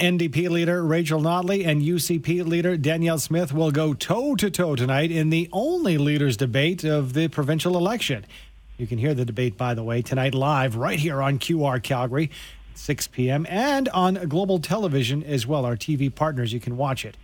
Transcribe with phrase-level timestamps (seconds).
[0.00, 5.10] NDP leader Rachel Notley and UCP leader Danielle Smith will go toe to toe tonight
[5.10, 8.24] in the only leaders' debate of the provincial election.
[8.76, 12.30] You can hear the debate, by the way, tonight live right here on QR Calgary,
[12.76, 15.64] 6 p.m., and on global television as well.
[15.64, 17.16] Our TV partners, you can watch it.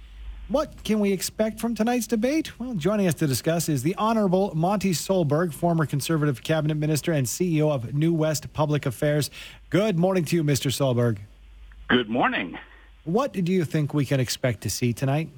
[0.49, 2.59] What can we expect from tonight's debate?
[2.59, 7.29] Well, joining us to discuss is the Honorable Monte Solberg, former Conservative Cabinet Minister and
[7.29, 9.31] CEO of New West Public Affairs.
[9.71, 10.73] Good morning to you, Mr.
[10.73, 11.19] Solberg.
[11.95, 12.59] Good morning.
[13.05, 15.29] What do you think we can expect to see tonight?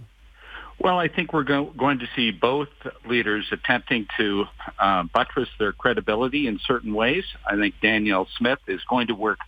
[0.78, 2.70] Well, I think we're go- going to see both
[3.04, 4.46] leaders attempting to
[4.78, 7.24] uh, buttress their credibility in certain ways.
[7.46, 9.38] I think Danielle Smith is going to work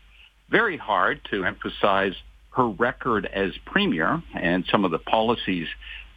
[0.50, 2.12] very hard to emphasize
[2.50, 5.68] her record as premier and some of the policies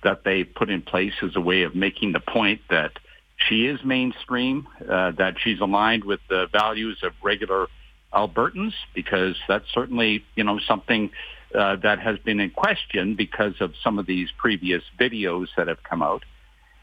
[0.04, 2.92] that they put in place as a way of making the point that
[3.38, 7.68] she is mainstream, uh, that she's aligned with the values of regular
[8.14, 11.12] Albertans because that's certainly, you know, something
[11.56, 15.84] uh, that has been in question because of some of these previous videos that have
[15.84, 16.24] come out.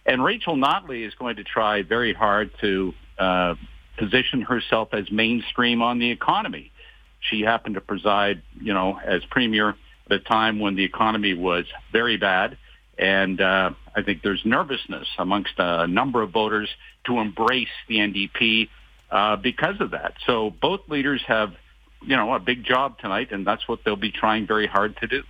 [0.06, 3.54] And Rachel Notley is going to try very hard to uh,
[3.98, 6.72] position herself as mainstream on the economy.
[7.20, 9.74] She happened to preside, you know, as premier
[10.06, 12.56] at a time when the economy was very bad.
[12.98, 16.68] And uh, I think there's nervousness amongst a number of voters
[17.04, 18.68] to embrace the NDP
[19.10, 20.14] uh, because of that.
[20.26, 21.54] So both leaders have,
[22.02, 25.06] you know, a big job tonight, and that's what they'll be trying very hard to
[25.06, 25.22] do.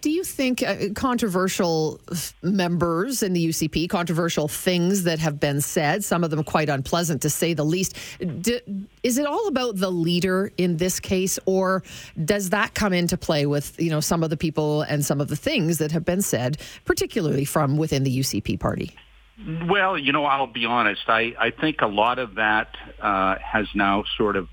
[0.00, 2.00] Do you think uh, controversial
[2.42, 7.22] members in the UCP, controversial things that have been said, some of them quite unpleasant
[7.22, 7.96] to say the least,
[8.40, 8.58] do,
[9.04, 11.84] is it all about the leader in this case, or
[12.24, 15.28] does that come into play with you know some of the people and some of
[15.28, 18.92] the things that have been said, particularly from within the UCP party?
[19.38, 21.02] Well, you know, I'll be honest.
[21.08, 22.68] I, I think a lot of that
[23.00, 24.48] uh, has now sort of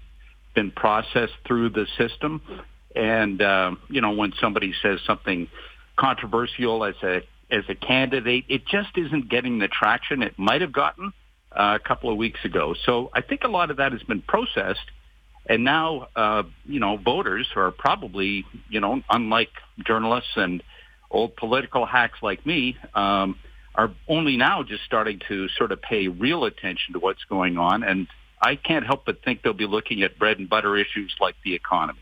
[0.56, 2.42] been processed through the system.
[2.96, 5.48] And, uh, you know, when somebody says something
[5.96, 10.74] controversial as a, as a candidate, it just isn't getting the traction it might have
[10.74, 11.14] gotten
[11.52, 12.76] uh, a couple of weeks ago.
[12.86, 14.92] So I think a lot of that has been processed.
[15.46, 19.50] And now, uh, you know, voters are probably, you know, unlike
[19.86, 20.62] journalists and
[21.10, 23.38] old political hacks like me, um,
[23.76, 27.84] are only now just starting to sort of pay real attention to what's going on.
[27.84, 28.08] And
[28.42, 31.56] I can't help but think they'll be looking at bread and butter issues like the
[31.56, 32.00] economy.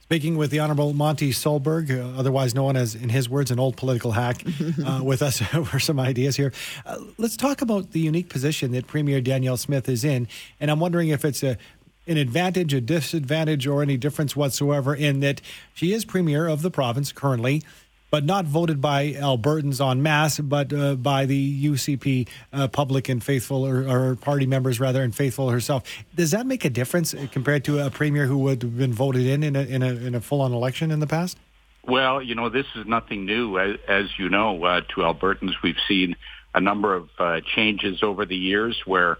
[0.00, 3.76] Speaking with the Honorable Monte Solberg, uh, otherwise known as, in his words, an old
[3.76, 4.42] political hack,
[4.84, 6.52] uh, with us for some ideas here.
[6.84, 10.26] Uh, let's talk about the unique position that Premier Danielle Smith is in.
[10.58, 11.56] And I'm wondering if it's a
[12.06, 15.40] an advantage, a disadvantage, or any difference whatsoever in that
[15.74, 17.62] she is Premier of the province currently
[18.10, 23.22] but not voted by Albertans en masse, but uh, by the UCP uh, public and
[23.22, 25.84] faithful, or, or, party members rather, and faithful herself.
[26.14, 29.42] Does that make a difference compared to a premier who would have been voted in
[29.42, 31.38] in a, in a, in a full-on election in the past?
[31.86, 33.58] Well, you know, this is nothing new.
[33.58, 36.16] As, as you know, uh, to Albertans, we've seen
[36.54, 39.18] a number of uh, changes over the years where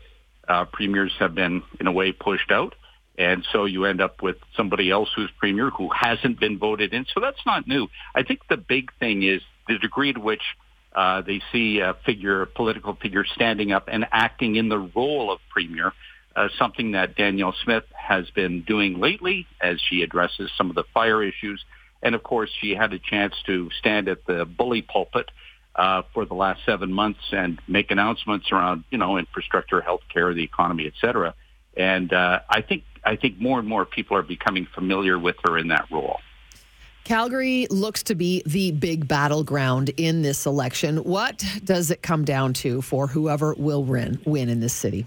[0.49, 2.75] uh, premiers have been, in a way, pushed out.
[3.20, 7.04] And so you end up with somebody else who's premier who hasn't been voted in.
[7.12, 7.84] So that's not new.
[8.14, 10.47] I think the big thing is the degree to which
[10.94, 15.30] uh, they see a figure, a political figure standing up and acting in the role
[15.30, 15.92] of premier,
[16.34, 20.84] uh, something that Danielle Smith has been doing lately as she addresses some of the
[20.94, 21.62] fire issues.
[22.03, 25.30] And of course, she had a chance to stand at the bully pulpit
[25.76, 30.42] uh, for the last seven months and make announcements around, you know, infrastructure, healthcare, the
[30.42, 31.34] economy, et cetera.
[31.76, 35.56] And uh, I think I think more and more people are becoming familiar with her
[35.59, 36.21] in that role.
[37.05, 40.99] Calgary looks to be the big battleground in this election.
[40.99, 45.06] What does it come down to for whoever will win, win in this city?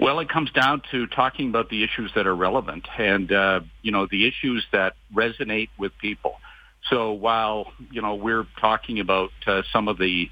[0.00, 3.92] Well, it comes down to talking about the issues that are relevant and, uh, you
[3.92, 6.40] know, the issues that resonate with people.
[6.90, 10.30] So while, you know, we're talking about uh, some of the,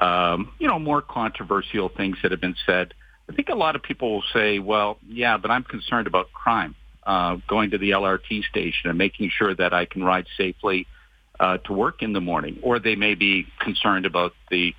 [0.00, 2.94] um, you know, more controversial things that have been said,
[3.30, 6.74] I think a lot of people will say, well, yeah, but I'm concerned about crime,
[7.04, 10.88] uh, going to the LRT station and making sure that I can ride safely
[11.38, 12.58] uh, to work in the morning.
[12.62, 14.74] Or they may be concerned about the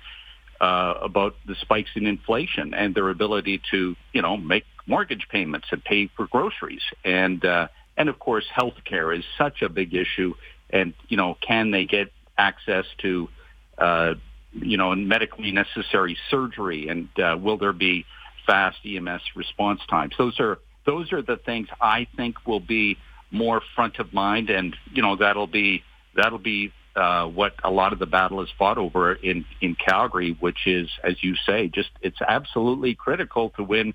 [0.60, 5.68] uh, about the spikes in inflation and their ability to, you know, make mortgage payments
[5.72, 6.82] and pay for groceries.
[7.04, 10.34] And uh, and of course, health care is such a big issue.
[10.68, 13.30] And you know, can they get access to,
[13.78, 14.14] uh,
[14.52, 16.88] you know, medically necessary surgery?
[16.88, 18.04] And uh, will there be
[18.52, 20.12] fast EMS response times.
[20.18, 22.98] Those are those are the things I think will be
[23.30, 25.82] more front of mind, and you know that'll be
[26.14, 30.36] that'll be uh, what a lot of the battle is fought over in in Calgary,
[30.38, 33.94] which is, as you say, just it's absolutely critical to win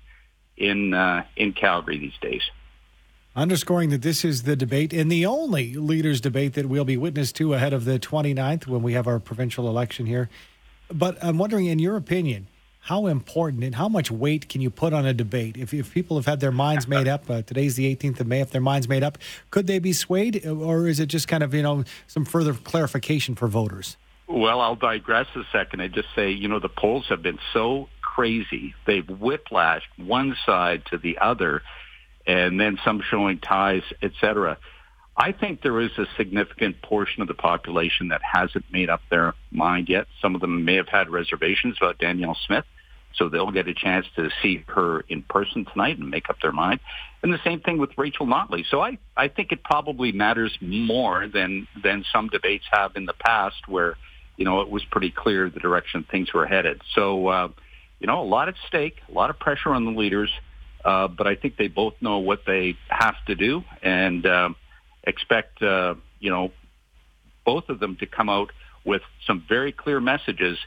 [0.56, 2.42] in uh, in Calgary these days.
[3.36, 7.30] underscoring that this is the debate and the only leaders' debate that we'll be witness
[7.30, 10.28] to ahead of the 29th when we have our provincial election here.
[10.90, 12.48] But I'm wondering, in your opinion,
[12.80, 15.56] how important and how much weight can you put on a debate?
[15.56, 18.40] If, if people have had their minds made up, uh, today's the 18th of May,
[18.40, 19.18] if their minds made up,
[19.50, 20.46] could they be swayed?
[20.46, 23.96] Or is it just kind of, you know, some further clarification for voters?
[24.26, 27.88] Well, I'll digress a second and just say, you know, the polls have been so
[28.02, 28.74] crazy.
[28.86, 31.62] They've whiplashed one side to the other
[32.26, 34.58] and then some showing ties, etc.
[35.20, 39.34] I think there is a significant portion of the population that hasn't made up their
[39.50, 40.06] mind yet.
[40.22, 42.64] Some of them may have had reservations about Danielle Smith,
[43.16, 46.52] so they'll get a chance to see her in person tonight and make up their
[46.52, 46.78] mind.
[47.24, 48.64] And the same thing with Rachel Notley.
[48.70, 53.14] So I, I think it probably matters more than than some debates have in the
[53.14, 53.96] past where,
[54.36, 56.80] you know, it was pretty clear the direction things were headed.
[56.94, 57.48] So, uh,
[57.98, 60.30] you know, a lot at stake, a lot of pressure on the leaders.
[60.84, 64.50] Uh, but I think they both know what they have to do and uh,
[65.08, 66.52] expect, uh, you know,
[67.44, 68.50] both of them to come out
[68.84, 70.58] with some very clear messages.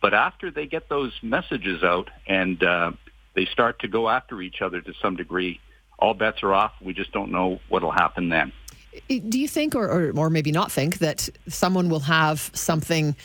[0.00, 2.92] But after they get those messages out and uh,
[3.34, 5.60] they start to go after each other to some degree,
[5.98, 6.72] all bets are off.
[6.80, 8.52] We just don't know what will happen then.
[9.08, 13.16] Do you think, or, or, or maybe not think, that someone will have something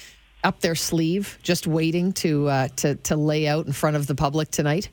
[0.44, 4.16] up their sleeve, just waiting to uh, to to lay out in front of the
[4.16, 4.90] public tonight?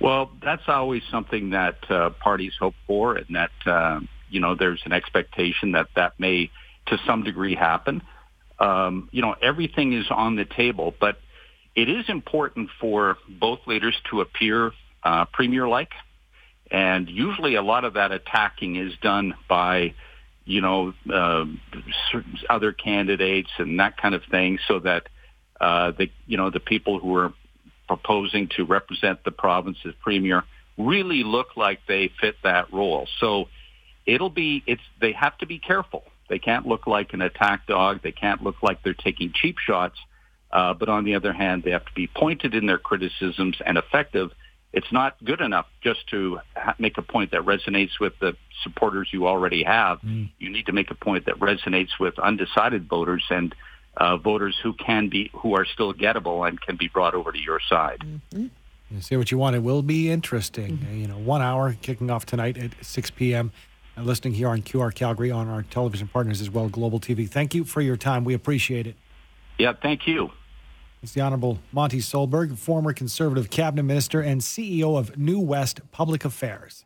[0.00, 4.00] Well, that's always something that uh, parties hope for, and that uh,
[4.30, 6.50] you know there's an expectation that that may,
[6.86, 8.02] to some degree, happen.
[8.58, 11.18] Um, you know, everything is on the table, but
[11.74, 15.92] it is important for both leaders to appear uh, premier-like,
[16.70, 19.94] and usually a lot of that attacking is done by
[20.44, 21.44] you know uh,
[22.48, 25.08] other candidates and that kind of thing, so that
[25.60, 27.32] uh, the you know the people who are
[27.86, 30.42] proposing to represent the province as premier
[30.76, 33.06] really look like they fit that role.
[33.20, 33.48] So
[34.06, 36.04] it'll be it's they have to be careful.
[36.28, 38.00] They can't look like an attack dog.
[38.02, 39.96] They can't look like they're taking cheap shots.
[40.50, 43.76] Uh, but on the other hand, they have to be pointed in their criticisms and
[43.76, 44.30] effective.
[44.72, 49.08] It's not good enough just to ha- make a point that resonates with the supporters
[49.12, 50.00] you already have.
[50.00, 50.30] Mm.
[50.38, 53.54] You need to make a point that resonates with undecided voters and
[53.96, 57.38] uh, voters who can be who are still gettable and can be brought over to
[57.38, 58.00] your side.
[58.00, 58.46] Mm-hmm.
[58.90, 59.56] You see what you want.
[59.56, 60.78] It will be interesting.
[60.78, 61.00] Mm-hmm.
[61.00, 63.52] You know, one hour kicking off tonight at 6 p.m.
[63.96, 67.28] Uh, listening here on QR Calgary on our television partners as well, Global TV.
[67.28, 68.24] Thank you for your time.
[68.24, 68.96] We appreciate it.
[69.58, 70.32] Yeah, thank you.
[71.02, 76.24] It's the Honorable Monte Solberg, former Conservative cabinet minister and CEO of New West Public
[76.24, 76.84] Affairs.